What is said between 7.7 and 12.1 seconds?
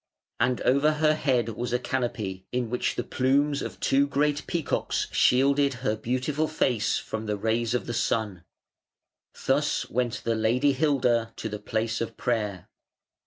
of the sun. Thus went the Lady Hilda to the place